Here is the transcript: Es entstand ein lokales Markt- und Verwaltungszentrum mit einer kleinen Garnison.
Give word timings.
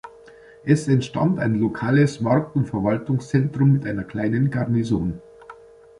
Es 0.63 0.87
entstand 0.87 1.37
ein 1.37 1.53
lokales 1.61 2.21
Markt- 2.21 2.55
und 2.55 2.65
Verwaltungszentrum 2.65 3.71
mit 3.71 3.85
einer 3.85 4.03
kleinen 4.03 4.49
Garnison. 4.49 5.21